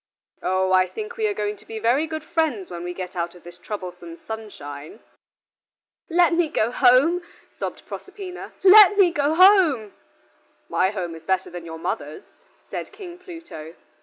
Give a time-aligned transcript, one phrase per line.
[0.41, 3.35] Oh, I think we are going to be very good friends when we get out
[3.35, 5.01] of this troublesome sunshine."
[6.09, 9.93] "Let me go home," sobbed Proserpina, "let me go home."
[10.67, 12.23] "My home is better than your mother's,"
[12.71, 13.75] said King Pluto.